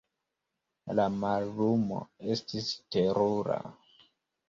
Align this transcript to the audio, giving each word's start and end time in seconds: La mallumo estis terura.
La 1.01 1.05
mallumo 1.19 2.01
estis 2.39 2.75
terura. 2.99 3.63